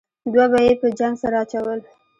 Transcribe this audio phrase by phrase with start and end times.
[0.33, 1.79] دوه به یې په جنګ سره اچول.